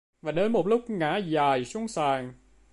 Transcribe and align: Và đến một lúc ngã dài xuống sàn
Và 0.21 0.31
đến 0.31 0.51
một 0.51 0.67
lúc 0.67 0.89
ngã 0.89 1.17
dài 1.17 1.65
xuống 1.65 1.87
sàn 1.87 2.33